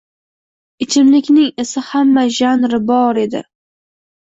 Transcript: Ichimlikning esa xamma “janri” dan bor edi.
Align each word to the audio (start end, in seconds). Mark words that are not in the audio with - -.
Ichimlikning 0.85 1.51
esa 1.65 1.85
xamma 1.91 2.25
“janri” 2.39 2.73
dan 2.81 2.91
bor 2.91 3.23
edi. 3.27 3.47